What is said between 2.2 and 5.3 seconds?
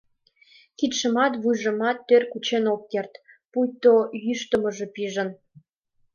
кучен ок керт, пуйто йӱштымужо пижын.